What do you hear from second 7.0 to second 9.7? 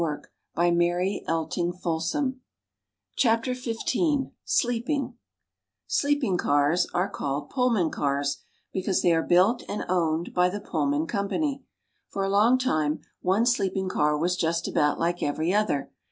called Pullman cars, because they are built